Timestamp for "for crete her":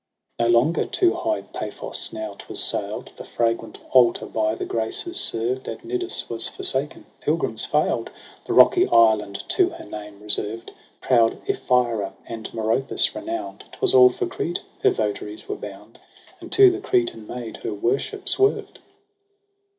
14.09-14.89